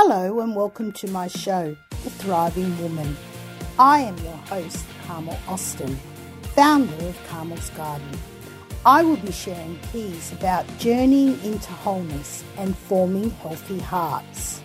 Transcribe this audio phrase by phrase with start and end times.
[0.00, 3.16] Hello and welcome to my show, The Thriving Woman.
[3.80, 5.98] I am your host, Carmel Austin,
[6.54, 8.08] founder of Carmel's Garden.
[8.86, 14.60] I will be sharing keys about journeying into wholeness and forming healthy hearts.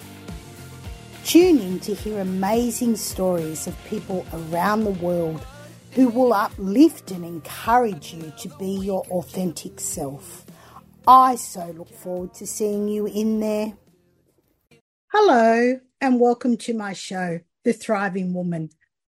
[1.25, 5.43] Tune in to hear amazing stories of people around the world
[5.93, 10.45] who will uplift and encourage you to be your authentic self.
[11.07, 13.73] I so look forward to seeing you in there.
[15.15, 18.71] Hello, and welcome to my show, The Thriving Woman.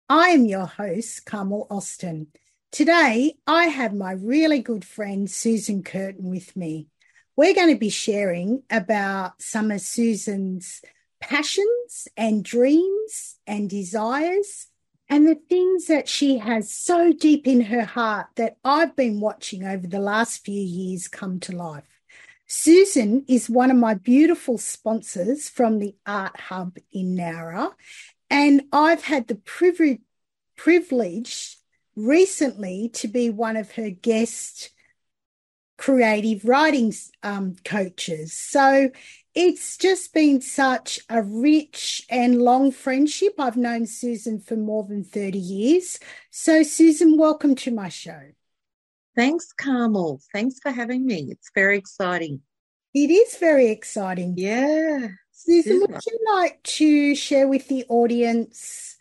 [0.09, 2.29] I am your host, Carmel Austin.
[2.71, 6.87] Today, I have my really good friend, Susan Curtin, with me.
[7.35, 10.83] We're going to be sharing about some of Susan's
[11.21, 14.69] passions and dreams and desires
[15.09, 19.65] and the things that she has so deep in her heart that I've been watching
[19.65, 21.98] over the last few years come to life.
[22.51, 27.73] Susan is one of my beautiful sponsors from the Art Hub in Nowra,
[28.31, 30.01] and I've had the privilege,
[30.57, 31.59] privilege
[31.95, 34.71] recently to be one of her guest
[35.77, 38.33] creative writing um, coaches.
[38.33, 38.91] So
[39.35, 43.35] it's just been such a rich and long friendship.
[43.39, 46.01] I've known Susan for more than 30 years.
[46.31, 48.33] So, Susan, welcome to my show.
[49.19, 50.21] Thanks, Carmel.
[50.33, 51.27] Thanks for having me.
[51.29, 52.41] It's very exciting.
[52.95, 54.35] It is very exciting.
[54.37, 55.09] Yeah.
[55.33, 58.97] Susan, would you like to share with the audience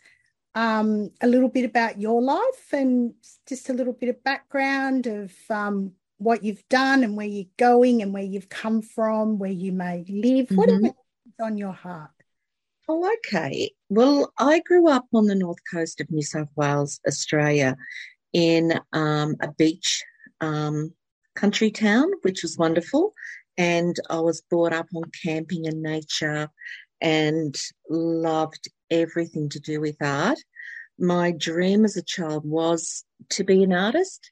[0.56, 3.14] um, a little bit about your life and
[3.48, 8.02] just a little bit of background of um, what you've done and where you're going
[8.02, 10.56] and where you've come from, where you may live, mm-hmm.
[10.56, 12.10] whatever is on your heart?
[12.88, 13.70] Oh, okay.
[13.88, 17.76] Well, I grew up on the north coast of New South Wales, Australia,
[18.32, 20.02] in um, a beach
[20.40, 20.92] um,
[21.34, 23.14] country town, which was wonderful.
[23.56, 26.48] And I was brought up on camping and nature
[27.00, 27.54] and
[27.88, 30.38] loved everything to do with art.
[30.98, 34.30] My dream as a child was to be an artist,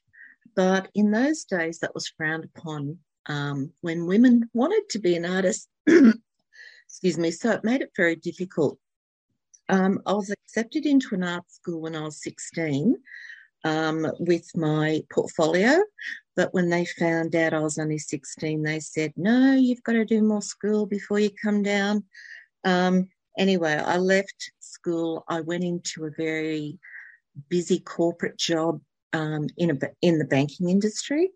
[0.55, 2.97] but in those days that was frowned upon
[3.27, 5.67] um, when women wanted to be an artist.
[5.87, 8.77] Excuse me, so it made it very difficult.
[9.69, 12.95] Um, I was accepted into an art school when I was 16
[13.67, 15.83] um, with my portfolio.
[16.35, 20.05] But when they found out I was only 16, they said, no, you've got to
[20.05, 22.03] do more school before you come down.
[22.63, 25.25] Um, anyway, I left school.
[25.27, 26.79] I went into a very
[27.49, 28.79] busy corporate job
[29.13, 31.31] um, in, a, in the banking industry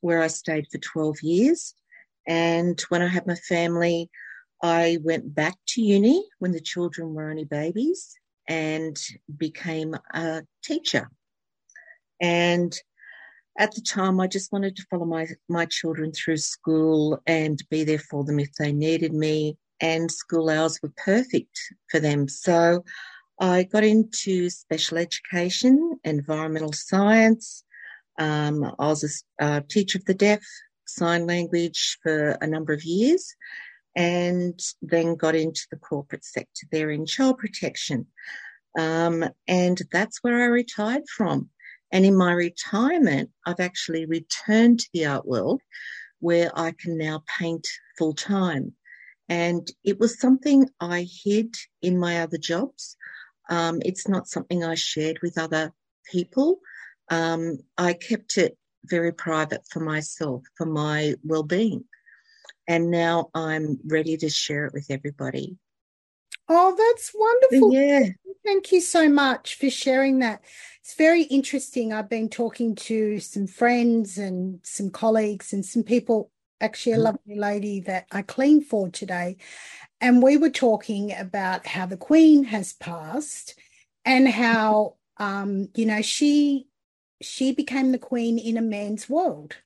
[0.00, 1.74] where I stayed for 12 years.
[2.26, 4.10] And when I had my family,
[4.62, 8.16] I went back to uni when the children were only babies
[8.48, 8.98] and
[9.36, 11.08] became a teacher.
[12.20, 12.74] And
[13.58, 17.84] at the time, I just wanted to follow my, my children through school and be
[17.84, 19.56] there for them if they needed me.
[19.80, 21.58] And school hours were perfect
[21.90, 22.28] for them.
[22.28, 22.84] So
[23.40, 27.64] I got into special education, environmental science.
[28.18, 30.42] Um, I was a uh, teacher of the deaf,
[30.86, 33.34] sign language for a number of years,
[33.94, 38.06] and then got into the corporate sector there in child protection.
[38.78, 41.50] Um, and that's where I retired from.
[41.90, 45.62] And in my retirement, I've actually returned to the art world
[46.20, 47.66] where I can now paint
[47.96, 48.74] full time.
[49.28, 52.96] And it was something I hid in my other jobs.
[53.50, 55.72] Um, it's not something I shared with other
[56.10, 56.60] people.
[57.10, 61.84] Um, I kept it very private for myself, for my well being.
[62.66, 65.56] And now I'm ready to share it with everybody.
[66.48, 67.74] Oh, that's wonderful.
[67.74, 68.08] Yeah.
[68.44, 70.42] Thank you so much for sharing that.
[70.88, 71.92] It's very interesting.
[71.92, 76.30] I've been talking to some friends and some colleagues and some people,
[76.62, 77.04] actually, a mm-hmm.
[77.04, 79.36] lovely lady that I clean for today.
[80.00, 83.54] And we were talking about how the Queen has passed
[84.06, 86.68] and how, um, you know, she
[87.20, 89.56] she became the queen in a man's world.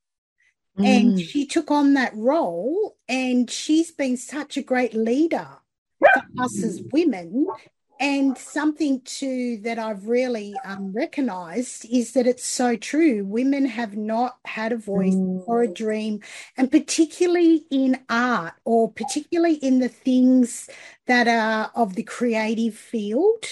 [0.76, 0.86] Mm.
[0.86, 5.46] And she took on that role, and she's been such a great leader
[6.00, 7.46] for us as women
[8.02, 13.24] and something too that I've really um, recognized is that it's so true.
[13.24, 15.44] Women have not had a voice mm.
[15.46, 16.18] or a dream,
[16.56, 20.68] and particularly in art or particularly in the things
[21.06, 23.46] that are of the creative field.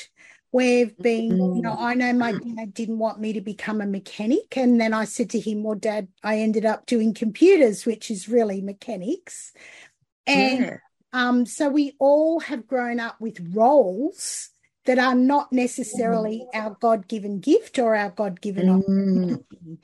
[0.51, 1.57] We've been, mm.
[1.57, 4.57] you know, I know my dad didn't want me to become a mechanic.
[4.57, 8.29] And then I said to him, Well, dad, I ended up doing computers, which is
[8.29, 9.53] really mechanics.
[10.27, 10.77] And yeah
[11.13, 14.51] um, so we all have grown up with roles
[14.87, 19.35] that are not necessarily our God given gift or our God given mm.
[19.35, 19.79] opportunity.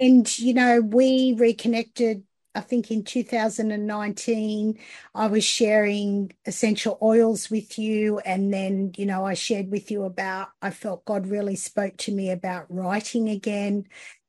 [0.00, 2.24] And, you know, we reconnected
[2.58, 4.78] I think in 2019,
[5.14, 8.18] I was sharing essential oils with you.
[8.18, 12.12] And then, you know, I shared with you about, I felt God really spoke to
[12.12, 13.84] me about writing again.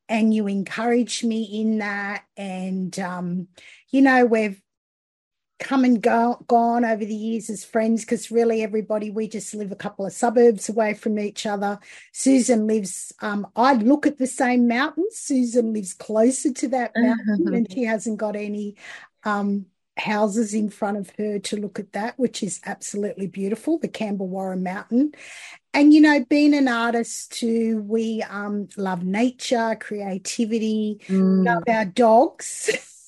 [0.07, 2.23] And you encouraged me in that.
[2.37, 3.47] And, um,
[3.89, 4.61] you know, we've
[5.59, 9.71] come and go, gone over the years as friends because really everybody we just live
[9.71, 11.79] a couple of suburbs away from each other.
[12.13, 17.53] Susan lives um, i look at the same mountain susan lives closer to that mountain
[17.53, 18.75] and she hasn't got any
[19.23, 19.65] um,
[19.97, 24.59] houses in front of her to look at that which is absolutely beautiful the Cambewarra
[24.59, 25.11] mountain.
[25.73, 31.45] And you know being an artist too we um, love nature creativity mm.
[31.45, 32.69] love our dogs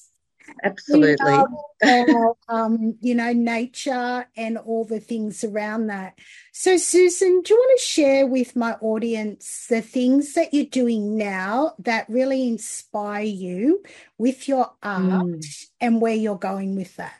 [0.64, 1.38] Absolutely.
[2.48, 6.20] Um, you know, nature and all the things around that.
[6.52, 11.18] So, Susan, do you want to share with my audience the things that you're doing
[11.18, 13.82] now that really inspire you
[14.20, 15.66] with your art mm.
[15.80, 17.16] and where you're going with that?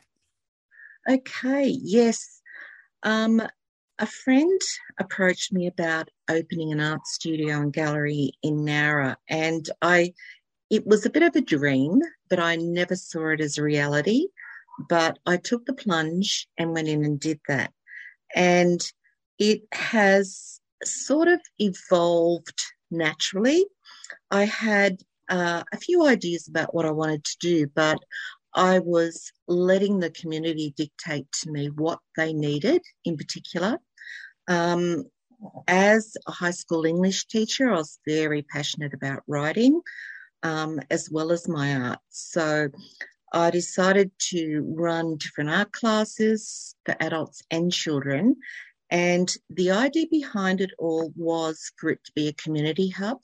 [1.10, 2.40] Okay, yes.
[3.02, 3.42] Um,
[3.98, 4.60] a friend
[5.00, 10.12] approached me about opening an art studio and gallery in Nowra, and I
[10.72, 14.28] it was a bit of a dream, but I never saw it as a reality.
[14.88, 17.70] But I took the plunge and went in and did that.
[18.34, 18.80] And
[19.38, 22.58] it has sort of evolved
[22.90, 23.66] naturally.
[24.30, 27.98] I had uh, a few ideas about what I wanted to do, but
[28.54, 33.78] I was letting the community dictate to me what they needed in particular.
[34.48, 35.04] Um,
[35.68, 39.82] as a high school English teacher, I was very passionate about writing
[40.42, 41.98] um, as well as my art.
[42.10, 42.68] So
[43.32, 48.36] I decided to run different art classes for adults and children.
[48.90, 53.18] And the idea behind it all was for it to be a community hub.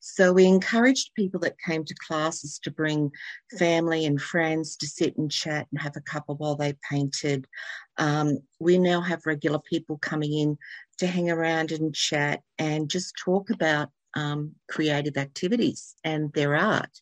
[0.00, 3.10] So we encouraged people that came to classes to bring
[3.58, 7.46] family and friends to sit and chat and have a cuppa while they painted.
[7.98, 10.58] Um, we now have regular people coming in
[10.98, 17.00] to hang around and chat and just talk about um, creative activities and their art.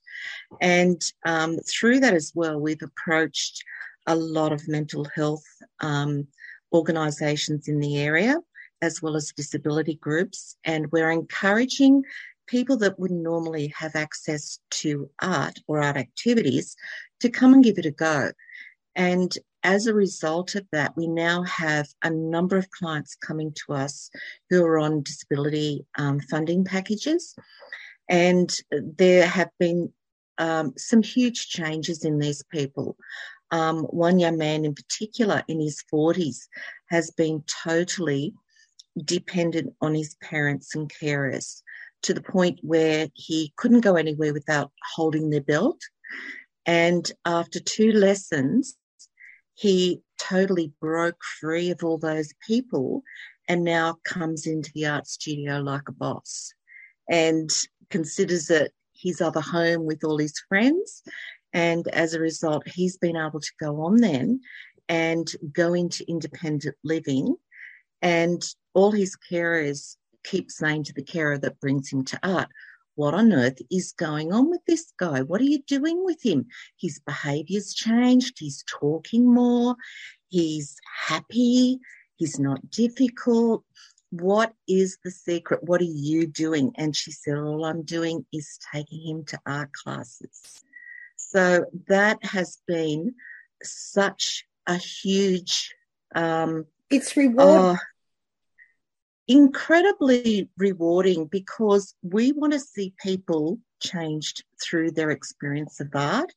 [0.61, 3.63] And um, through that as well, we've approached
[4.07, 5.45] a lot of mental health
[5.81, 6.27] um,
[6.73, 8.37] organisations in the area,
[8.83, 10.57] as well as disability groups.
[10.65, 12.05] And we're encouraging
[12.47, 16.77] people that wouldn't normally have access to art or art activities
[17.21, 18.33] to come and give it a go.
[18.97, 23.75] And as a result of that, we now have a number of clients coming to
[23.75, 24.11] us
[24.49, 27.35] who are on disability um, funding packages.
[28.09, 29.93] And there have been
[30.39, 32.97] um, some huge changes in these people.
[33.51, 36.39] Um, one young man in particular, in his 40s,
[36.89, 38.33] has been totally
[39.05, 41.63] dependent on his parents and carers
[42.03, 45.81] to the point where he couldn't go anywhere without holding their belt.
[46.67, 48.77] And after two lessons,
[49.61, 53.03] he totally broke free of all those people
[53.47, 56.55] and now comes into the art studio like a boss
[57.11, 57.51] and
[57.91, 61.03] considers it his other home with all his friends.
[61.53, 64.41] And as a result, he's been able to go on then
[64.89, 67.37] and go into independent living.
[68.01, 68.43] And
[68.73, 72.49] all his carers keep saying to the carer that brings him to art,
[72.95, 75.23] what on earth is going on with this guy?
[75.23, 76.47] What are you doing with him?
[76.79, 78.39] His behavior's changed.
[78.39, 79.77] He's talking more.
[80.29, 80.77] He's
[81.07, 81.79] happy.
[82.17, 83.65] He's not difficult.
[84.11, 85.63] What is the secret?
[85.63, 86.73] What are you doing?
[86.77, 90.63] And she said, All I'm doing is taking him to art classes.
[91.17, 93.15] So that has been
[93.63, 95.75] such a huge.
[96.15, 97.57] Um, it's rewarding.
[97.57, 97.77] Oh,
[99.31, 106.35] incredibly rewarding because we want to see people changed through their experience of art.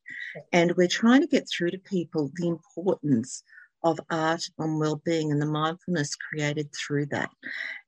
[0.52, 3.42] And we're trying to get through to people the importance
[3.84, 7.32] of art on well-being and the mindfulness created through that.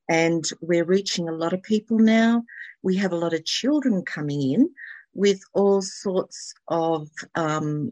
[0.10, 2.44] And we're reaching a lot of people now.
[2.82, 4.72] We have a lot of children coming in
[5.14, 7.92] with all sorts of um,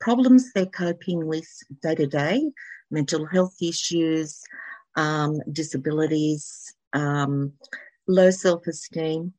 [0.00, 1.48] problems they're coping with
[1.82, 2.52] day to day,
[2.92, 4.40] mental health issues,
[4.96, 7.52] um, disabilities, um,
[8.06, 9.32] low self esteem.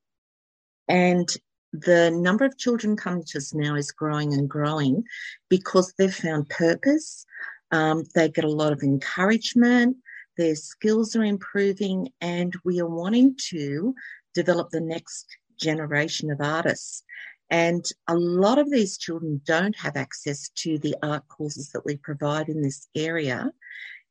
[0.87, 1.27] And
[1.73, 5.03] the number of children coming to us now is growing and growing
[5.49, 7.25] because they've found purpose.
[7.71, 9.97] Um, they get a lot of encouragement,
[10.37, 13.95] their skills are improving, and we are wanting to
[14.33, 15.25] develop the next
[15.59, 17.03] generation of artists.
[17.49, 21.97] And a lot of these children don't have access to the art courses that we
[21.97, 23.51] provide in this area.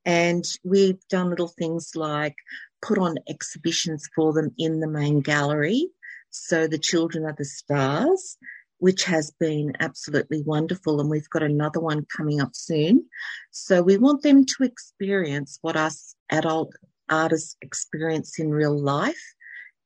[0.04, 2.36] And we've done little things like
[2.82, 5.88] put on exhibitions for them in the main gallery.
[6.30, 8.36] So the children are the stars
[8.78, 11.00] which has been absolutely wonderful.
[11.00, 13.06] And we've got another one coming up soon.
[13.50, 16.74] So we want them to experience what us adult
[17.08, 19.34] artists experience in real life.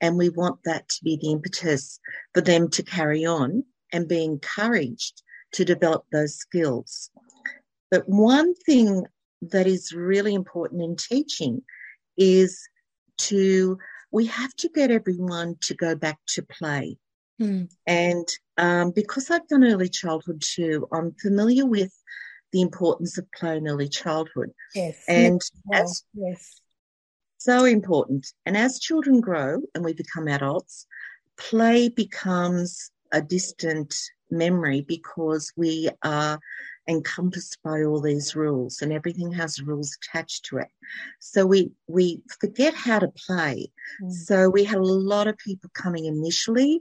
[0.00, 2.00] And we want that to be the impetus
[2.34, 5.22] for them to carry on and be encouraged
[5.52, 7.10] to develop those skills.
[7.92, 9.06] But one thing
[9.42, 11.62] that is really important in teaching
[12.16, 12.68] is
[13.18, 13.78] to,
[14.10, 16.96] we have to get everyone to go back to play.
[17.40, 17.70] Mm.
[17.86, 18.26] And
[18.56, 21.92] um, because I've done early childhood too, I'm familiar with
[22.52, 24.50] the importance of play in early childhood.
[24.74, 25.04] Yes.
[25.06, 25.40] And
[25.72, 26.60] as, yes.
[27.36, 28.26] So important.
[28.44, 30.86] And as children grow and we become adults,
[31.36, 33.94] play becomes a distant
[34.30, 36.40] memory because we are
[36.88, 40.68] encompassed by all these rules and everything has rules attached to it.
[41.20, 43.70] So we, we forget how to play.
[44.02, 44.12] Mm.
[44.12, 46.80] So we had a lot of people coming initially,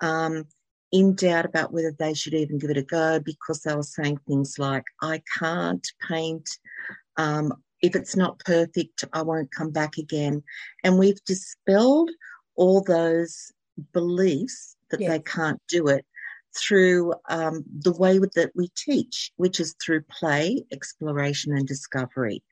[0.00, 0.44] um,
[0.92, 4.18] in doubt about whether they should even give it a go because they were saying
[4.26, 6.48] things like, I can't paint.
[7.16, 10.42] Um, if it's not perfect, I won't come back again.
[10.84, 12.10] And we've dispelled
[12.54, 13.52] all those
[13.92, 15.10] beliefs that yes.
[15.10, 16.04] they can't do it
[16.58, 22.42] through um, the way that we teach, which is through play, exploration, and discovery.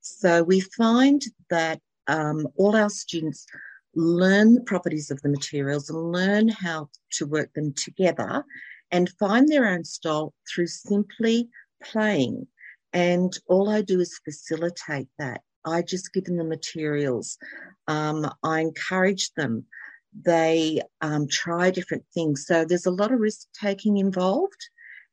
[0.00, 3.46] So we find that um, all our students
[3.94, 8.44] learn the properties of the materials and learn how to work them together
[8.90, 11.48] and find their own style through simply
[11.82, 12.46] playing.
[12.92, 15.42] And all I do is facilitate that.
[15.64, 17.38] I just give them the materials.
[17.86, 19.66] Um, I encourage them
[20.12, 22.46] they um, try different things.
[22.46, 24.68] So there's a lot of risk taking involved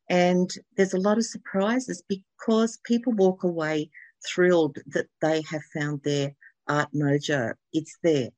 [0.08, 3.90] and there's a lot of surprises because people walk away
[4.26, 6.34] thrilled that they have found their
[6.66, 7.54] art mojo.
[7.72, 8.30] It's there,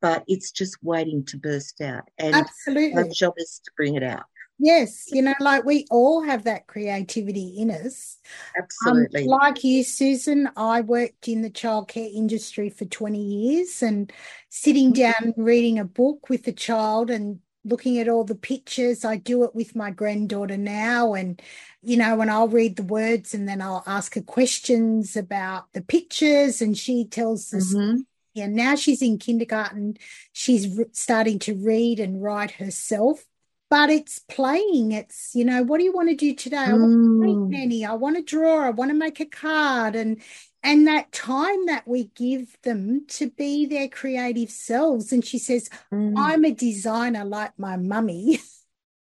[0.00, 2.08] but it's just waiting to burst out.
[2.18, 2.94] And Absolutely.
[2.94, 4.24] our job is to bring it out.
[4.62, 8.18] Yes, you know, like we all have that creativity in us.
[8.58, 9.22] Absolutely.
[9.22, 14.12] Um, like you, Susan, I worked in the childcare industry for 20 years and
[14.50, 15.24] sitting mm-hmm.
[15.24, 19.02] down reading a book with a child and looking at all the pictures.
[19.02, 21.14] I do it with my granddaughter now.
[21.14, 21.40] And,
[21.80, 25.80] you know, and I'll read the words and then I'll ask her questions about the
[25.80, 27.74] pictures and she tells us.
[27.74, 28.00] Mm-hmm.
[28.34, 29.96] Yeah, now she's in kindergarten.
[30.32, 33.24] She's re- starting to read and write herself
[33.70, 34.90] but it's playing.
[34.92, 36.56] It's, you know, what do you want to do today?
[36.56, 37.48] I want to paint mm.
[37.50, 37.86] Nanny.
[37.86, 38.66] I want to draw.
[38.66, 39.94] I want to make a card.
[39.94, 40.20] And
[40.62, 45.12] and that time that we give them to be their creative selves.
[45.12, 46.14] And she says, mm.
[46.18, 48.40] I'm a designer like my mummy.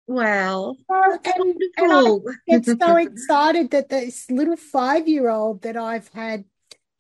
[0.06, 0.76] Wow.
[0.88, 6.44] and, and I get so excited that this little five year old that I've had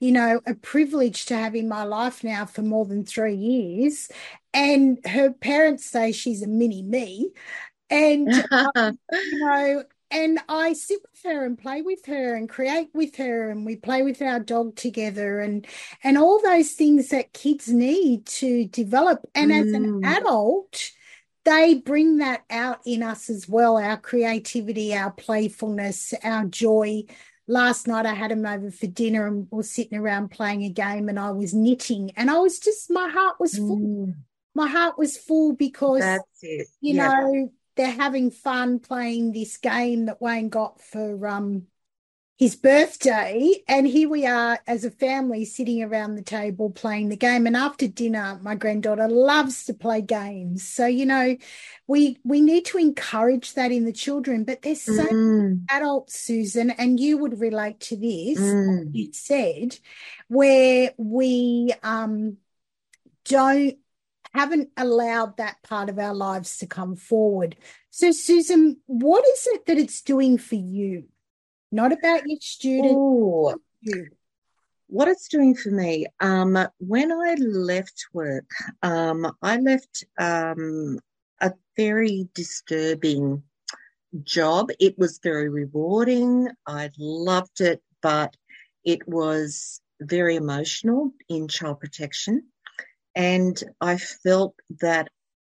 [0.00, 4.08] you know, a privilege to have in my life now for more than three years.
[4.52, 7.30] And her parents say she's a mini me.
[7.90, 12.88] And, um, you know, and I sit with her and play with her and create
[12.92, 15.66] with her and we play with our dog together and
[16.02, 19.60] and all those things that kids need to develop and mm.
[19.60, 20.06] as an mm.
[20.06, 20.90] adult
[21.44, 27.04] they bring that out in us as well our creativity our playfulness our joy
[27.50, 30.70] last night I had him over for dinner and we are sitting around playing a
[30.70, 33.78] game and I was knitting and I was just my heart was full.
[33.78, 34.14] Mm.
[34.54, 36.02] My heart was full because
[36.42, 37.08] you yeah.
[37.08, 41.66] know they're having fun playing this game that Wayne got for um
[42.40, 43.52] his birthday.
[43.68, 47.46] And here we are as a family sitting around the table playing the game.
[47.46, 50.66] And after dinner, my granddaughter loves to play games.
[50.66, 51.36] So, you know,
[51.86, 54.44] we we need to encourage that in the children.
[54.44, 55.60] But there's so mm.
[55.70, 58.88] adults, Susan, and you would relate to this, mm.
[58.90, 59.76] you said,
[60.28, 62.38] where we um
[63.26, 63.76] don't
[64.32, 67.56] haven't allowed that part of our lives to come forward.
[67.90, 71.04] So, Susan, what is it that it's doing for you?
[71.72, 73.60] Not about your student.
[74.88, 78.50] What it's doing for me, um, when I left work,
[78.82, 80.98] um, I left um,
[81.40, 83.44] a very disturbing
[84.24, 84.70] job.
[84.80, 86.48] It was very rewarding.
[86.66, 88.34] I loved it, but
[88.84, 92.44] it was very emotional in child protection.
[93.14, 95.08] And I felt that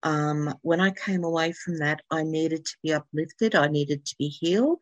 [0.03, 4.15] um, when I came away from that, I needed to be uplifted, I needed to
[4.19, 4.79] be healed,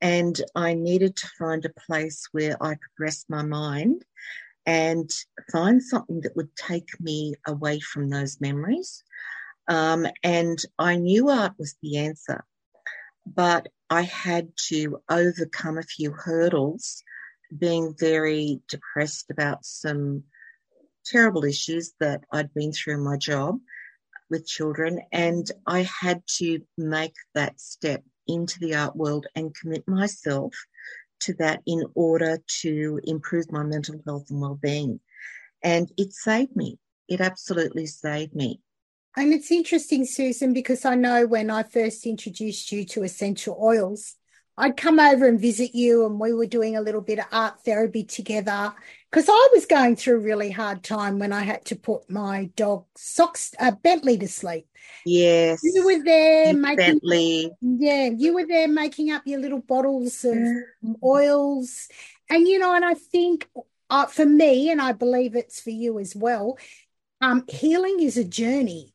[0.00, 4.04] and I needed to find a place where I could rest my mind
[4.66, 5.10] and
[5.52, 9.02] find something that would take me away from those memories.
[9.68, 12.44] Um, and I knew art was the answer,
[13.26, 17.02] but I had to overcome a few hurdles,
[17.56, 20.24] being very depressed about some
[21.06, 23.60] terrible issues that I'd been through in my job.
[24.30, 29.86] with children, and I had to make that step into the art world and commit
[29.86, 30.54] myself
[31.20, 35.00] to that in order to improve my mental health and well-being.
[35.62, 36.78] And it saved me.
[37.08, 38.60] It absolutely saved me.
[39.16, 44.16] And it's interesting, Susan, because I know when I first introduced you to essential oils,
[44.56, 47.64] I'd come over and visit you, and we were doing a little bit of art
[47.64, 48.72] therapy together
[49.14, 52.50] because I was going through a really hard time when I had to put my
[52.56, 54.66] dog socks uh, Bentley to sleep.
[55.06, 57.52] Yes, you were there making Bentley.
[57.60, 60.36] Yeah, you were there making up your little bottles of
[61.04, 61.86] oils,
[62.28, 63.48] and you know, and I think
[63.88, 66.58] uh, for me, and I believe it's for you as well.
[67.20, 68.94] Um, healing is a journey.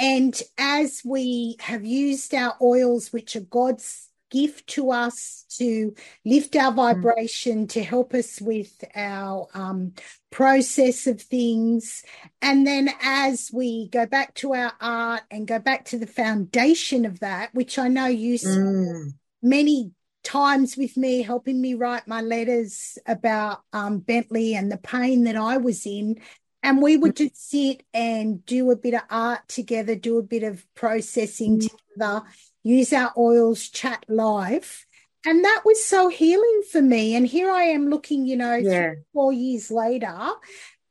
[0.00, 5.94] And as we have used our oils, which are God's gift to us to
[6.24, 6.76] lift our mm.
[6.76, 9.92] vibration, to help us with our um,
[10.30, 12.02] process of things.
[12.40, 17.04] And then as we go back to our art and go back to the foundation
[17.04, 19.12] of that, which I know you mm.
[19.42, 25.24] many times with me, helping me write my letters about um, Bentley and the pain
[25.24, 26.20] that I was in.
[26.62, 27.18] And we would mm.
[27.28, 31.68] just sit and do a bit of art together, do a bit of processing mm.
[31.68, 32.22] together
[32.62, 34.86] use our oils, chat live.
[35.26, 37.14] And that was so healing for me.
[37.14, 38.94] And here I am looking, you know, yeah.
[39.12, 40.16] four years later,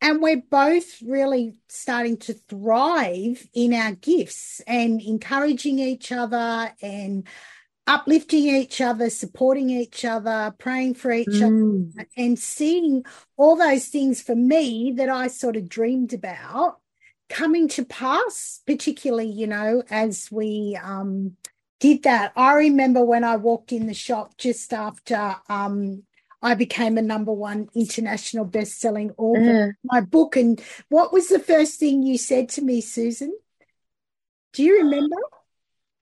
[0.02, 7.28] and we're both really starting to thrive in our gifts and encouraging each other and
[7.86, 11.92] uplifting each other, supporting each other, praying for each mm.
[11.92, 13.04] other, and seeing
[13.36, 16.80] all those things for me that I sort of dreamed about
[17.30, 21.36] coming to pass, particularly, you know, as we um,
[21.80, 22.34] did that.
[22.36, 26.04] I remember when I walked in the shop just after um,
[26.42, 29.42] I became a number one international best-selling author.
[29.42, 29.74] Mm.
[29.84, 33.38] My book, and what was the first thing you said to me, Susan?
[34.54, 35.16] Do you remember?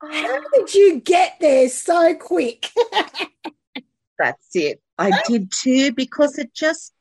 [0.01, 2.69] How did you get there so quick?
[4.19, 4.81] That's it.
[4.97, 6.93] I did too because it just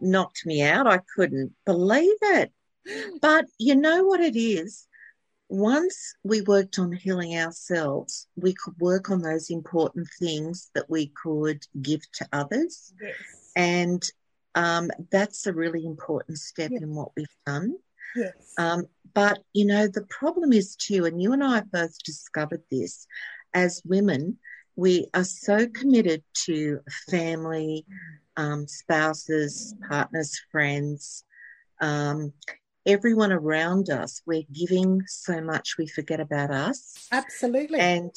[0.00, 0.86] knocked me out.
[0.86, 2.52] I couldn't believe it.
[3.20, 4.86] But you know what it is?
[5.48, 11.12] Once we worked on healing ourselves, we could work on those important things that we
[11.22, 12.92] could give to others.
[13.00, 13.14] Yes.
[13.54, 14.02] And
[14.54, 16.82] um, that's a really important step yes.
[16.82, 17.76] in what we've done.
[18.14, 18.32] Yes.
[18.58, 22.62] Um, but, you know, the problem is too, and you and I have both discovered
[22.70, 23.06] this
[23.54, 24.38] as women,
[24.74, 26.80] we are so committed to
[27.10, 27.86] family,
[28.36, 31.24] um, spouses, partners, friends,
[31.80, 32.32] um,
[32.86, 34.22] everyone around us.
[34.26, 37.08] We're giving so much we forget about us.
[37.12, 37.78] Absolutely.
[37.78, 38.12] And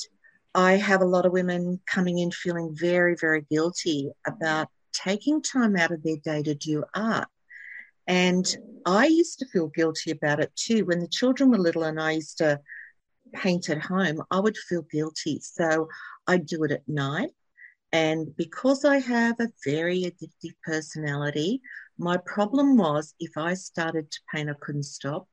[0.54, 5.76] I have a lot of women coming in feeling very, very guilty about taking time
[5.76, 7.28] out of their day to do art.
[8.08, 8.46] And
[8.86, 10.86] I used to feel guilty about it too.
[10.86, 12.60] When the children were little and I used to
[13.34, 15.40] paint at home, I would feel guilty.
[15.42, 15.88] So
[16.28, 17.32] I'd do it at night.
[17.92, 21.62] And because I have a very addictive personality,
[21.98, 25.28] my problem was if I started to paint, I couldn't stop.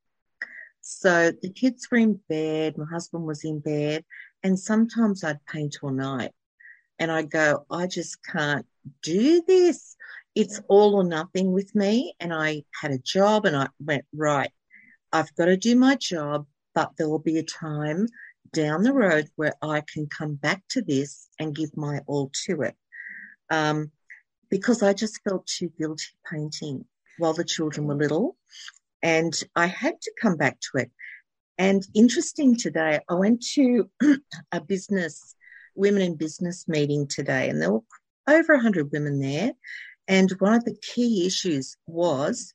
[0.80, 4.04] So the kids were in bed, my husband was in bed,
[4.42, 6.32] and sometimes I'd paint all night.
[6.98, 8.64] And I go, I just can't
[9.02, 9.96] do this.
[10.34, 12.14] It's all or nothing with me.
[12.20, 14.50] And I had a job and I went, right,
[15.12, 18.06] I've got to do my job, but there will be a time
[18.56, 22.62] down the road where I can come back to this and give my all to
[22.62, 22.74] it.
[23.50, 23.90] Um,
[24.48, 26.86] because I just felt too guilty painting
[27.18, 28.36] while the children were little.
[29.02, 30.90] And I had to come back to it.
[31.58, 33.90] And interesting today, I went to
[34.52, 35.34] a business,
[35.74, 37.82] women in business meeting today, and there were
[38.26, 39.52] over 100 women there.
[40.08, 42.54] And one of the key issues was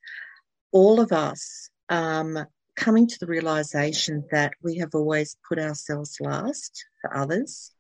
[0.72, 2.40] all of us um,
[2.76, 7.72] coming to the realization that we have always put ourselves last for others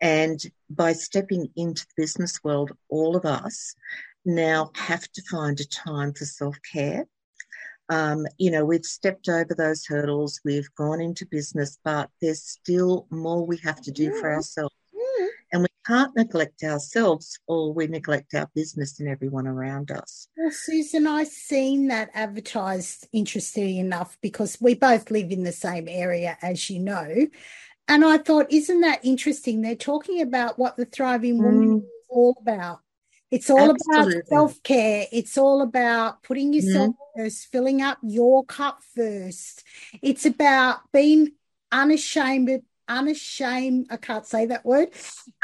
[0.00, 3.74] and by stepping into the business world, all of us
[4.24, 7.06] now have to find a time for self care.
[7.90, 13.06] Um, you know, we've stepped over those hurdles, we've gone into business, but there's still
[13.10, 14.74] more we have to do for ourselves.
[15.52, 20.28] And we can't neglect ourselves or we neglect our business and everyone around us.
[20.36, 25.88] Well, Susan, I've seen that advertised, interesting enough, because we both live in the same
[25.88, 27.26] area, as you know.
[27.88, 29.62] And I thought, isn't that interesting?
[29.62, 31.82] They're talking about what the thriving woman mm.
[31.82, 32.80] is all about.
[33.30, 34.18] It's all Absolutely.
[34.18, 35.06] about self care.
[35.12, 36.94] It's all about putting yourself mm.
[37.16, 39.64] first, filling up your cup first.
[40.02, 41.32] It's about being
[41.72, 43.86] unashamed, unashamed.
[43.90, 44.90] I can't say that word.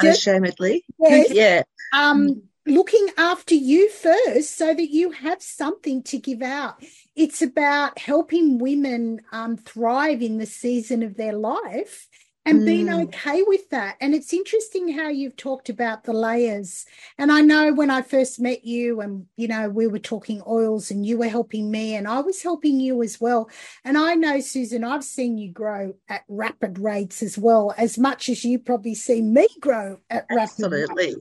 [0.01, 0.85] Unashamedly.
[0.99, 1.31] Yes.
[1.33, 1.63] yeah.
[1.93, 6.83] Um, looking after you first so that you have something to give out.
[7.15, 12.09] It's about helping women um, thrive in the season of their life
[12.47, 12.67] and mm.
[12.67, 13.97] being okay with that.
[14.01, 16.85] And it's interesting how you've talked about the layers.
[17.19, 20.91] And I know when I first met you, and you know, we were talking oils
[20.91, 23.49] and you were helping me, and I was helping you as well.
[23.85, 28.29] And I know, Susan, I've seen you grow at rapid rates as well, as much
[28.29, 30.81] as you probably see me grow at Absolutely.
[30.81, 31.17] rapid rates.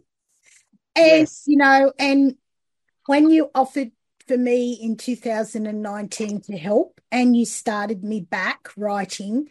[0.96, 1.44] And, yes.
[1.48, 2.36] you know, and
[3.08, 3.92] when you offered
[4.28, 9.48] for me in 2019 to help and you started me back writing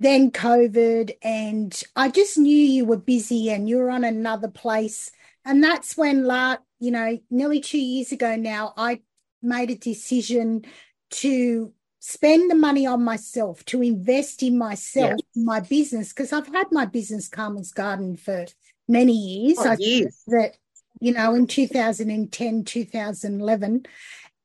[0.00, 5.10] then covid and i just knew you were busy and you were on another place
[5.44, 9.00] and that's when la you know nearly 2 years ago now i
[9.42, 10.64] made a decision
[11.10, 15.42] to spend the money on myself to invest in myself yeah.
[15.44, 18.46] my business because i've had my business carmel's garden for
[18.88, 20.22] many years oh, years.
[20.26, 20.56] that
[21.00, 23.86] you know, in 2010, 2011.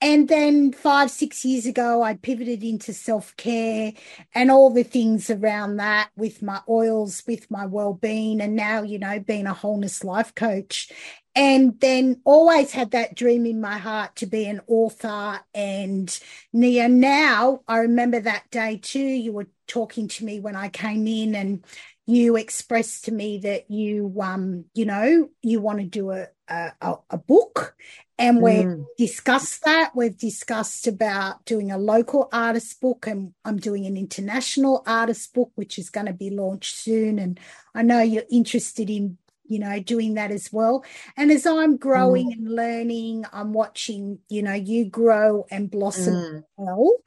[0.04, 3.94] And then five, six years ago, I pivoted into self care
[4.34, 8.82] and all the things around that with my oils, with my well being, and now,
[8.82, 10.92] you know, being a wholeness life coach.
[11.36, 15.40] And then always had that dream in my heart to be an author.
[15.54, 16.20] And
[16.52, 19.00] Nia, now I remember that day too.
[19.00, 21.64] You were talking to me when I came in and
[22.08, 26.96] you expressed to me that you um you know you want to do a a,
[27.10, 27.76] a book
[28.18, 28.86] and we've mm.
[28.98, 34.84] discussed that we've discussed about doing a local artist book and i'm doing an international
[34.86, 37.40] artist book which is going to be launched soon and
[37.74, 40.84] i know you're interested in you know doing that as well
[41.18, 42.34] and as i'm growing mm.
[42.34, 46.44] and learning i'm watching you know you grow and blossom mm.
[46.58, 46.98] well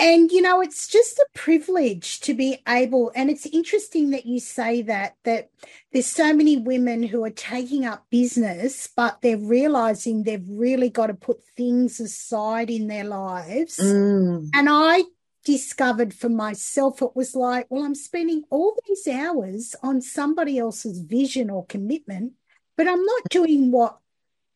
[0.00, 4.38] and you know it's just a privilege to be able and it's interesting that you
[4.38, 5.50] say that that
[5.92, 11.08] there's so many women who are taking up business but they're realizing they've really got
[11.08, 13.78] to put things aside in their lives.
[13.78, 14.50] Mm.
[14.54, 15.02] and i
[15.44, 21.00] discovered for myself it was like well i'm spending all these hours on somebody else's
[21.00, 22.32] vision or commitment
[22.76, 23.98] but i'm not doing what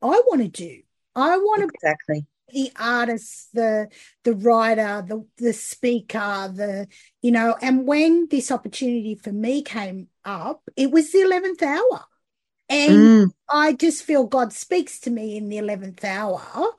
[0.02, 0.82] i want to do.
[1.14, 3.88] I want to exactly the artist, the
[4.24, 6.86] the writer, the the speaker, the
[7.20, 12.04] you know, and when this opportunity for me came up, it was the eleventh hour.
[12.68, 13.30] And mm.
[13.50, 16.70] I just feel God speaks to me in the 11th hour.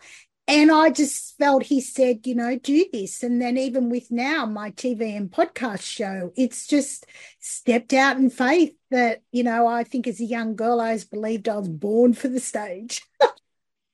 [0.47, 3.23] And I just felt he said, you know, do this.
[3.23, 7.05] And then even with now my TV and podcast show, it's just
[7.39, 11.05] stepped out in faith that, you know, I think as a young girl, I always
[11.05, 13.01] believed I was born for the stage.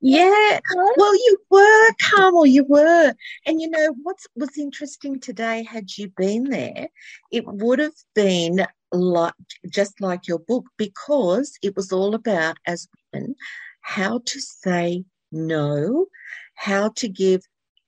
[0.01, 0.59] Yeah.
[0.95, 3.13] Well, you were, Carmel, you were.
[3.45, 6.87] And you know, what's what's interesting today, had you been there,
[7.31, 9.33] it would have been like
[9.69, 13.35] just like your book, because it was all about as women
[13.81, 16.07] how to say no,
[16.55, 17.41] how to give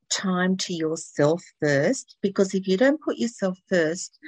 [0.10, 2.18] time to yourself first.
[2.22, 4.20] Because if you don't put yourself first,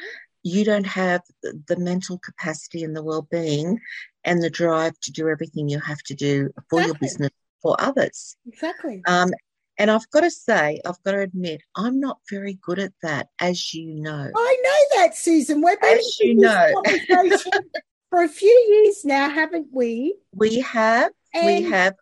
[0.41, 3.79] you don't have the mental capacity and the well-being
[4.23, 7.31] and the drive to do everything you have to do for your business
[7.63, 8.35] for others.
[8.45, 9.01] Exactly.
[9.07, 9.31] Um,
[9.79, 13.29] and I've got to say, I've got to admit, I'm not very good at that,
[13.39, 14.29] as you know.
[14.35, 15.61] I know that, Susan.
[15.61, 16.83] Been as you know
[18.11, 20.15] for a few years now, haven't we?
[20.35, 21.11] We have.
[21.33, 21.95] And, we have.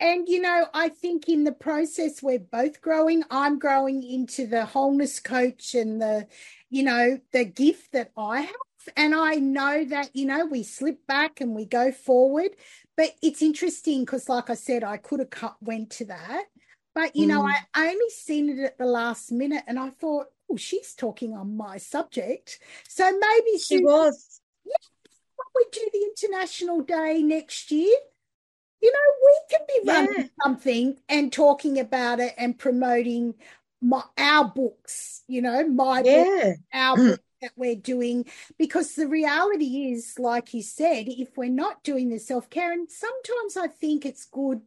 [0.00, 3.24] And you know, I think in the process we're both growing.
[3.30, 6.26] I'm growing into the wholeness coach and the,
[6.70, 8.56] you know, the gift that I have.
[8.96, 12.56] And I know that, you know, we slip back and we go forward.
[12.96, 16.44] But it's interesting because, like I said, I could have cut, went to that.
[16.94, 17.28] But, you mm.
[17.28, 20.94] know, I, I only seen it at the last minute and I thought, oh, she's
[20.94, 22.58] talking on my subject.
[22.86, 24.40] So maybe she, she was.
[24.66, 24.74] Yeah,
[25.54, 27.96] we do the International Day next year.
[28.82, 30.44] You know, we can be running yeah.
[30.44, 33.34] something and talking about it and promoting
[33.80, 36.24] my, our books, you know, my yeah.
[36.24, 38.24] book, our book that we're doing
[38.58, 43.56] because the reality is like you said if we're not doing the self-care and sometimes
[43.56, 44.60] i think it's good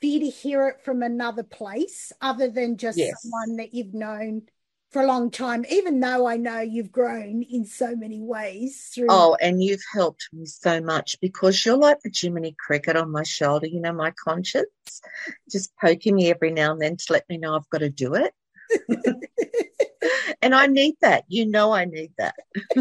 [0.00, 3.22] for you to hear it from another place other than just yes.
[3.22, 4.42] someone that you've known
[4.90, 9.06] for a long time even though i know you've grown in so many ways through
[9.10, 13.22] oh and you've helped me so much because you're like the jiminy cricket on my
[13.22, 14.68] shoulder you know my conscience
[15.50, 18.14] just poking me every now and then to let me know i've got to do
[18.14, 18.32] it
[20.42, 21.24] and I need that.
[21.28, 22.34] You know, I need that.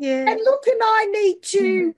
[0.00, 0.30] yeah.
[0.30, 1.90] And look, and I need to, mm-hmm.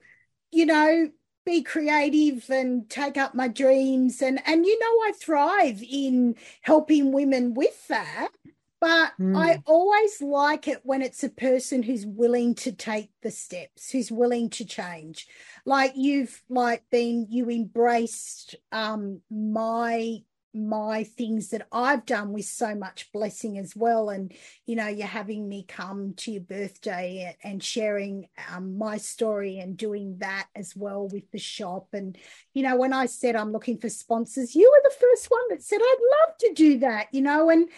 [0.51, 1.09] you know,
[1.45, 4.21] be creative and take up my dreams.
[4.21, 8.29] And, and, you know, I thrive in helping women with that.
[8.79, 9.35] But mm.
[9.35, 14.11] I always like it when it's a person who's willing to take the steps, who's
[14.11, 15.27] willing to change.
[15.65, 20.19] Like you've like been you embraced um my
[20.57, 24.09] my things that I've done with so much blessing as well.
[24.09, 24.33] And,
[24.65, 29.77] you know, you're having me come to your birthday and sharing um, my story and
[29.77, 31.87] doing that as well with the shop.
[31.93, 32.17] And,
[32.53, 35.63] you know, when I said I'm looking for sponsors, you were the first one that
[35.63, 37.69] said, I'd love to do that, you know, and,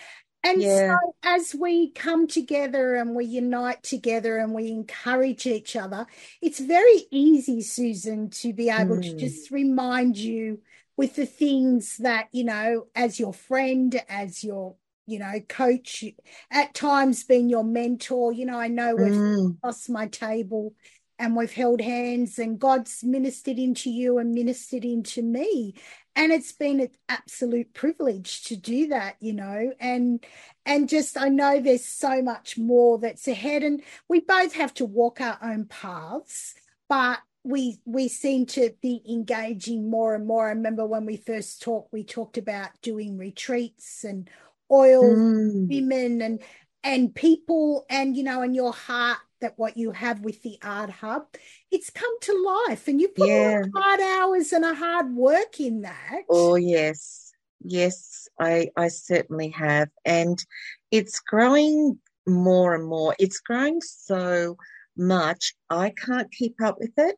[0.44, 0.96] and yeah.
[0.96, 6.08] so as we come together and we unite together and we encourage each other,
[6.42, 9.04] it's very easy, Susan, to be able mm.
[9.04, 10.62] to just remind you
[11.00, 16.04] with the things that you know as your friend as your you know coach
[16.52, 19.62] at times been your mentor you know i know we've mm.
[19.62, 20.74] crossed my table
[21.18, 25.74] and we've held hands and god's ministered into you and ministered into me
[26.18, 30.26] and it's been an absolute privilege to do that you know and
[30.66, 34.84] and just i know there's so much more that's ahead and we both have to
[34.84, 36.56] walk our own paths
[36.90, 40.48] but we we seem to be engaging more and more.
[40.48, 44.30] I remember when we first talked, we talked about doing retreats and
[44.72, 45.68] oil mm.
[45.68, 46.40] women and
[46.84, 50.90] and people and you know and your heart that what you have with the art
[50.90, 51.26] hub
[51.72, 53.64] it's come to life and you put yeah.
[53.76, 59.90] hard hours and a hard work in that oh yes yes i i certainly have
[60.06, 60.46] and
[60.92, 61.98] it's growing
[62.28, 64.56] more and more it's growing so
[64.96, 67.16] much i can't keep up with it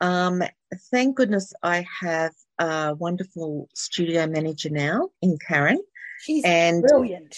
[0.00, 0.42] um,
[0.90, 5.82] thank goodness I have a wonderful studio manager now in Karen.
[6.20, 7.36] She's and, brilliant.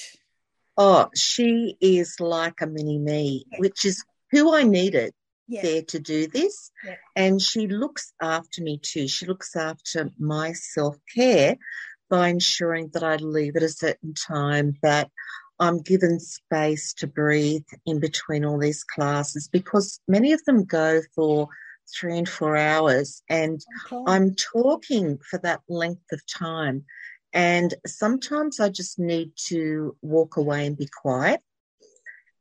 [0.77, 5.15] Oh, she is like a mini me, which is who I needed
[5.49, 6.71] there to do this.
[7.15, 9.09] And she looks after me too.
[9.09, 11.57] She looks after my self care
[12.09, 15.11] by ensuring that I leave at a certain time, that
[15.59, 21.01] I'm given space to breathe in between all these classes because many of them go
[21.15, 21.49] for
[21.95, 23.23] three and four hours.
[23.29, 24.03] And okay.
[24.07, 26.85] I'm talking for that length of time.
[27.33, 31.41] And sometimes I just need to walk away and be quiet.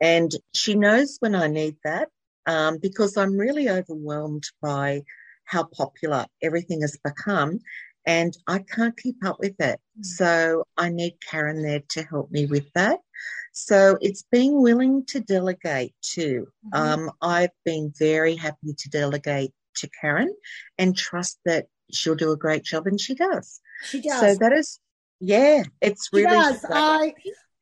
[0.02, 2.10] And she knows when I need that
[2.46, 5.04] um, because I'm really overwhelmed by
[5.46, 7.60] how popular everything has become.
[8.06, 9.80] And I can't keep up with it.
[10.00, 10.06] Mm.
[10.06, 13.00] So I need Karen there to help me with that.
[13.54, 16.48] So it's being willing to delegate too.
[16.74, 17.02] Mm-hmm.
[17.06, 20.34] Um, I've been very happy to delegate to Karen
[20.78, 23.62] and trust that she'll do a great job, and she does.
[23.84, 24.20] She does.
[24.20, 24.80] So that is,
[25.20, 26.36] yeah, it's she really.
[26.36, 26.66] Does.
[26.70, 27.14] I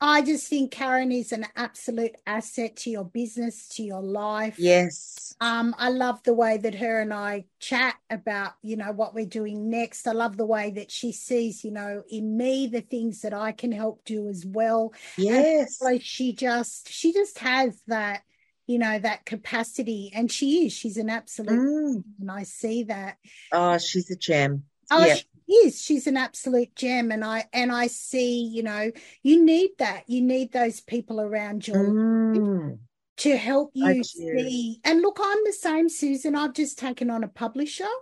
[0.06, 4.56] I just think Karen is an absolute asset to your business, to your life.
[4.58, 5.34] Yes.
[5.40, 9.26] Um, I love the way that her and I chat about, you know, what we're
[9.26, 10.06] doing next.
[10.06, 13.54] I love the way that she sees, you know, in me the things that I
[13.54, 14.94] can help do as well.
[15.18, 15.82] Yes.
[15.82, 18.24] Like she just she just has that,
[18.68, 20.12] you know, that capacity.
[20.14, 20.74] And she is.
[20.74, 22.04] She's an absolute mm.
[22.20, 23.20] and I see that.
[23.54, 24.64] Oh, she's a gem.
[24.92, 25.20] Oh, yep.
[25.52, 25.82] Is.
[25.82, 30.04] She's an absolute gem and i and i see you know you need that.
[30.08, 32.78] You need those people around you mm.
[33.18, 34.80] to help you see.
[34.84, 36.36] And look i'm the same susan.
[36.36, 37.94] I've just taken on a publisher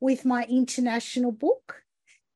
[0.00, 1.82] with my international book.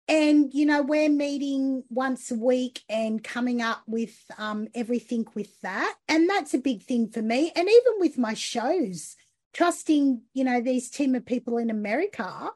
[0.06, 5.60] And you know we're meeting once a week and coming up with um, everything with
[5.62, 5.94] that.
[6.08, 7.52] And that's a big thing for me.
[7.56, 9.16] And even with my shows
[9.54, 12.50] trusting you know these team of people in america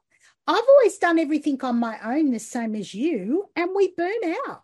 [0.49, 4.63] I've always done everything on my own, the same as you, and we burn out.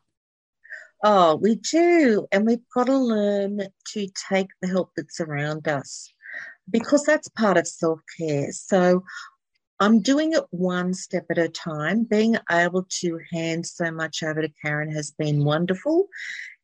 [1.03, 2.27] Oh, we do.
[2.33, 3.61] And we've got to learn
[3.92, 6.11] to take the help that's around us
[6.70, 8.51] because that's part of self care.
[8.53, 9.05] So
[9.79, 12.05] I'm doing it one step at a time.
[12.05, 16.09] Being able to hand so much over to Karen has been wonderful.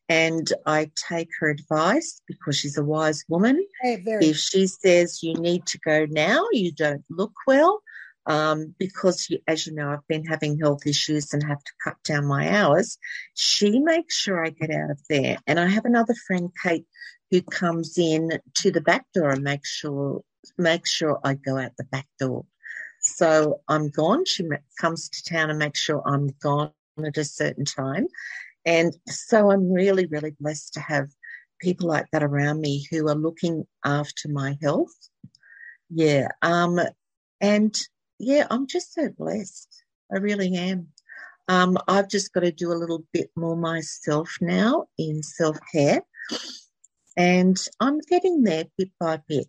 [0.09, 3.63] And I take her advice because she's a wise woman.
[3.83, 7.83] Hey, if she says you need to go now, you don't look well,
[8.25, 12.25] um, because, as you know, I've been having health issues and have to cut down
[12.25, 12.97] my hours.
[13.33, 15.37] She makes sure I get out of there.
[15.47, 16.85] And I have another friend, Kate,
[17.31, 20.21] who comes in to the back door and makes sure
[20.57, 22.45] makes sure I go out the back door.
[23.01, 24.25] So I'm gone.
[24.25, 24.43] She
[24.79, 26.71] comes to town and makes sure I'm gone
[27.03, 28.07] at a certain time.
[28.65, 31.09] And so I'm really, really blessed to have
[31.59, 34.93] people like that around me who are looking after my health.
[35.89, 36.29] Yeah.
[36.41, 36.79] Um,
[37.39, 37.75] and
[38.21, 39.83] yeah, I'm just so blessed.
[40.13, 40.87] I really am.
[41.47, 46.01] Um, I've just got to do a little bit more myself now in self care,
[47.17, 49.47] and I'm getting there bit by bit.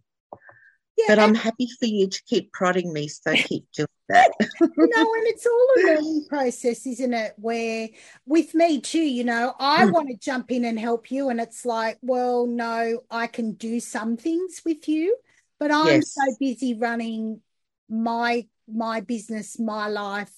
[0.96, 4.30] Yeah, but I'm happy for you to keep prodding me, so keep doing that.
[4.61, 7.35] no, and it's all a learning process, isn't it?
[7.37, 7.88] Where
[8.26, 9.92] with me too, you know, I mm.
[9.92, 13.80] want to jump in and help you, and it's like, well, no, I can do
[13.80, 15.16] some things with you,
[15.61, 16.14] but I'm yes.
[16.14, 17.40] so busy running
[17.88, 20.32] my my business, my life,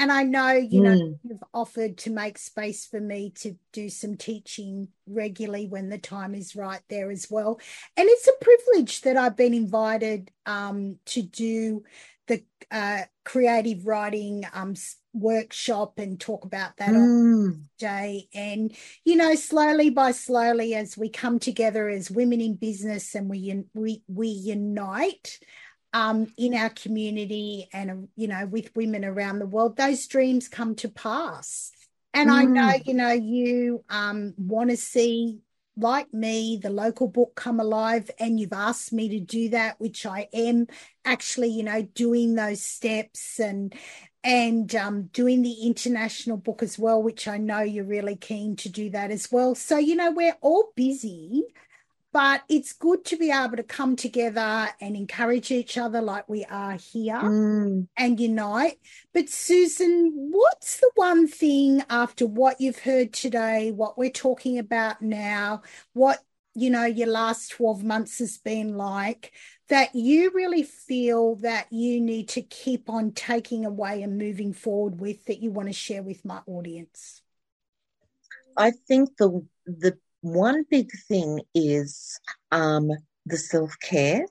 [0.00, 1.18] and I know, you know, mm.
[1.22, 6.34] you've offered to make space for me to do some teaching regularly when the time
[6.34, 7.60] is right there as well.
[7.98, 11.84] And it's a privilege that I've been invited um, to do
[12.28, 14.74] the uh, creative writing um,
[15.12, 17.62] workshop and talk about that mm.
[17.78, 18.26] day.
[18.32, 23.28] And, you know, slowly by slowly, as we come together as women in business and
[23.28, 25.40] we, we, we unite,
[25.92, 30.74] um, in our community and you know with women around the world those dreams come
[30.76, 31.72] to pass
[32.14, 32.34] and mm.
[32.34, 35.40] i know you know you um, want to see
[35.76, 40.06] like me the local book come alive and you've asked me to do that which
[40.06, 40.66] i am
[41.04, 43.74] actually you know doing those steps and
[44.22, 48.68] and um, doing the international book as well which i know you're really keen to
[48.68, 51.44] do that as well so you know we're all busy
[52.12, 56.44] but it's good to be able to come together and encourage each other like we
[56.44, 57.86] are here mm.
[57.96, 58.78] and unite.
[59.14, 65.00] But, Susan, what's the one thing after what you've heard today, what we're talking about
[65.00, 66.18] now, what
[66.54, 69.32] you know your last 12 months has been like
[69.68, 75.00] that you really feel that you need to keep on taking away and moving forward
[75.00, 77.22] with that you want to share with my audience
[78.56, 82.18] i think the the one big thing is
[82.52, 82.90] um,
[83.26, 84.26] the self care,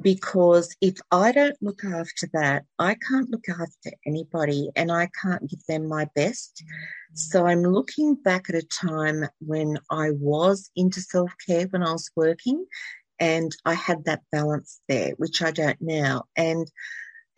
[0.00, 5.48] because if I don't look after that, I can't look after anybody and I can't
[5.48, 6.62] give them my best.
[7.14, 11.92] So I'm looking back at a time when I was into self care when I
[11.92, 12.66] was working
[13.18, 16.24] and I had that balance there, which I don't now.
[16.36, 16.70] And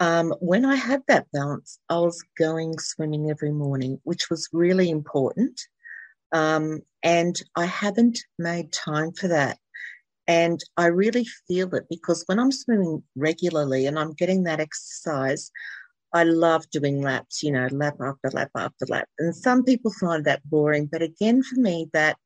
[0.00, 4.90] um, when I had that balance, I was going swimming every morning, which was really
[4.90, 5.60] important.
[6.32, 9.58] Um, and I haven't made time for that.
[10.26, 15.50] And I really feel it because when I'm swimming regularly and I'm getting that exercise,
[16.12, 19.08] I love doing laps, you know, lap after lap after lap.
[19.18, 20.86] And some people find that boring.
[20.86, 22.16] But again, for me, that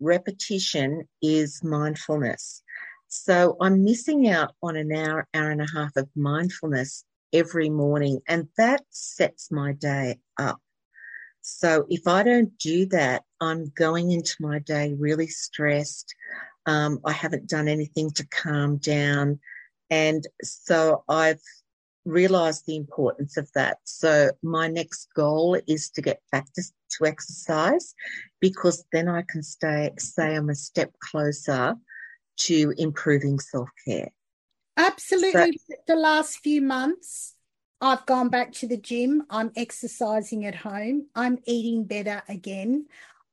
[0.00, 2.62] repetition is mindfulness.
[3.08, 8.20] So I'm missing out on an hour, hour and a half of mindfulness every morning.
[8.26, 10.60] And that sets my day up.
[11.42, 16.14] So if I don't do that, I'm going into my day really stressed.
[16.66, 19.40] Um, I haven't done anything to calm down.
[19.90, 21.42] And so I've
[22.04, 23.78] realized the importance of that.
[23.84, 27.94] So my next goal is to get back to, to exercise
[28.40, 31.76] because then I can stay, say I'm a step closer
[32.38, 34.10] to improving self care.
[34.76, 35.60] Absolutely.
[35.68, 37.34] So, the last few months,
[37.82, 39.24] I've gone back to the gym.
[39.28, 41.08] I'm exercising at home.
[41.16, 42.86] I'm eating better again.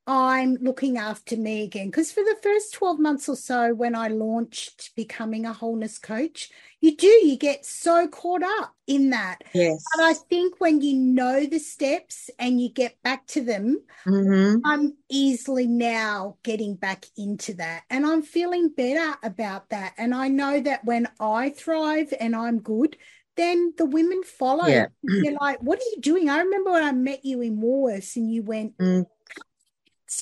[0.07, 1.85] I'm looking after me again.
[1.85, 6.49] Because for the first 12 months or so, when I launched becoming a wholeness coach,
[6.81, 9.43] you do, you get so caught up in that.
[9.53, 9.83] Yes.
[9.95, 14.61] But I think when you know the steps and you get back to them, mm-hmm.
[14.65, 17.83] I'm easily now getting back into that.
[17.91, 19.93] And I'm feeling better about that.
[19.99, 22.97] And I know that when I thrive and I'm good,
[23.39, 24.67] then the women follow.
[24.67, 24.87] Yeah.
[25.01, 26.29] You're like, what are you doing?
[26.29, 29.05] I remember when I met you in Woolworths and you went, mm.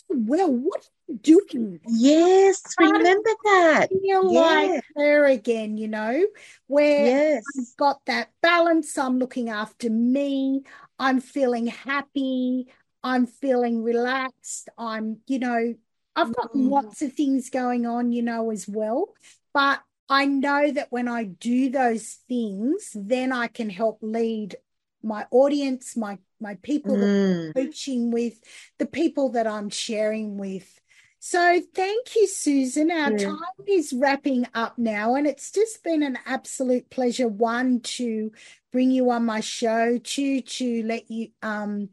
[0.09, 1.79] well, what are you doing?
[1.87, 3.87] Yes, remember that.
[3.89, 4.39] Feel yeah.
[4.39, 6.25] like her again, you know,
[6.67, 7.43] where yes.
[7.57, 8.97] I've got that balance.
[8.97, 10.63] I'm looking after me.
[10.99, 12.67] I'm feeling happy.
[13.03, 14.69] I'm feeling relaxed.
[14.77, 15.75] I'm, you know,
[16.15, 16.69] I've got mm.
[16.69, 19.13] lots of things going on, you know, as well.
[19.53, 24.55] But I know that when I do those things, then I can help lead
[25.03, 26.99] my audience, my my people mm.
[26.99, 28.39] that I'm coaching with,
[28.77, 30.79] the people that I'm sharing with.
[31.19, 32.91] So thank you, Susan.
[32.91, 33.25] Our yeah.
[33.29, 37.27] time is wrapping up now, and it's just been an absolute pleasure.
[37.27, 38.31] One to
[38.71, 41.89] bring you on my show, two to let you um,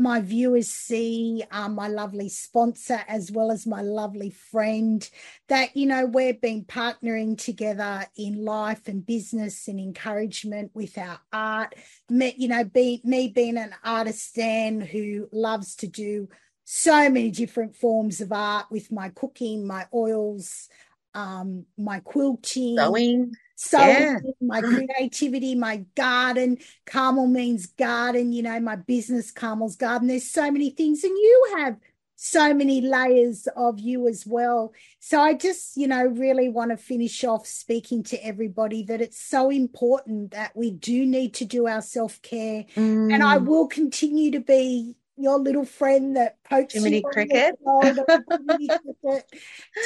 [0.00, 5.08] my viewers see um, my lovely sponsor as well as my lovely friend
[5.48, 11.20] that you know we've been partnering together in life and business and encouragement with our
[11.32, 11.74] art.
[12.08, 16.28] Me, you know be, me being an artist Dan who loves to do
[16.64, 20.68] so many different forms of art with my cooking my oils
[21.14, 24.16] um, my quilting sewing so yeah.
[24.40, 26.56] my creativity, my garden,
[26.86, 30.08] Carmel means garden, you know, my business, Carmel's garden.
[30.08, 31.04] There's so many things.
[31.04, 31.76] And you have
[32.16, 34.72] so many layers of you as well.
[34.98, 39.20] So I just, you know, really want to finish off speaking to everybody that it's
[39.20, 42.64] so important that we do need to do our self care.
[42.76, 43.12] Mm.
[43.12, 43.44] And I mm.
[43.44, 47.56] will continue to be your little friend that pokes Jiminy Cricket.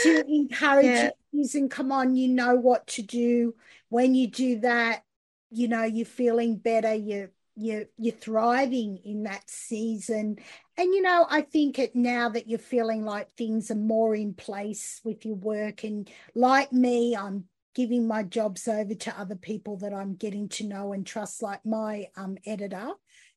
[0.02, 1.10] to encourage yeah.
[1.32, 3.54] you and come on, you know what to do.
[3.88, 5.04] When you do that,
[5.50, 10.36] you know, you're feeling better, you're you're you're thriving in that season
[10.76, 14.34] and you know i think it now that you're feeling like things are more in
[14.34, 19.76] place with your work and like me i'm giving my jobs over to other people
[19.76, 22.88] that i'm getting to know and trust like my um editor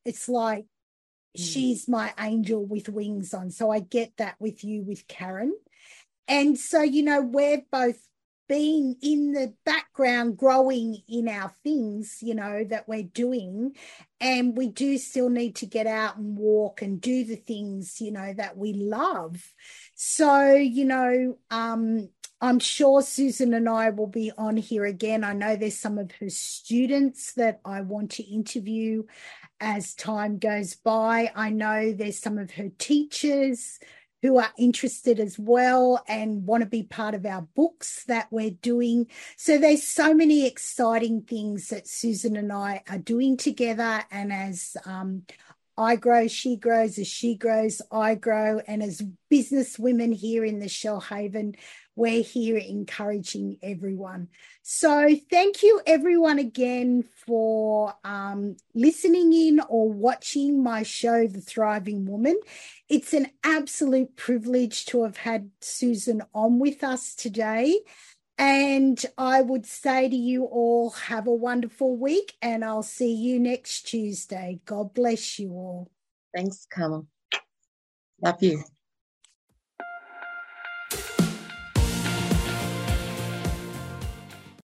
[0.08, 0.64] it's like.
[1.38, 5.54] She's my angel with wings on so i get that with you with karen.
[6.26, 7.98] And so you know we're both
[8.48, 13.76] been in the background growing in our things you know that we're doing
[14.20, 18.10] and we do still need to get out and walk and do the things you
[18.10, 19.52] know that we love.
[19.94, 22.08] So you know um
[22.40, 25.24] I'm sure Susan and I will be on here again.
[25.24, 29.02] I know there's some of her students that I want to interview
[29.60, 31.32] as time goes by.
[31.34, 33.78] I know there's some of her teachers
[34.22, 38.50] who are interested as well and want to be part of our books that we're
[38.50, 39.06] doing.
[39.36, 44.02] So there's so many exciting things that Susan and I are doing together.
[44.10, 45.22] And as um,
[45.78, 48.60] I grow, she grows, as she grows, I grow.
[48.66, 49.00] And as
[49.30, 51.54] business women here in the Shoalhaven,
[51.94, 54.28] we're here encouraging everyone.
[54.62, 62.06] So, thank you everyone again for um, listening in or watching my show, The Thriving
[62.06, 62.38] Woman.
[62.88, 67.80] It's an absolute privilege to have had Susan on with us today.
[68.38, 73.40] And I would say to you all, have a wonderful week, and I'll see you
[73.40, 74.60] next Tuesday.
[74.66, 75.90] God bless you all.
[76.36, 77.06] Thanks, Carmel.
[78.22, 78.64] Love you.